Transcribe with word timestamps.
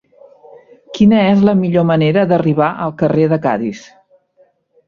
Quina 0.97 1.19
és 1.33 1.43
la 1.49 1.55
millor 1.59 1.85
manera 1.89 2.25
d'arribar 2.31 2.71
al 2.87 2.97
carrer 3.03 3.29
de 3.35 3.41
Cadis? 3.47 3.83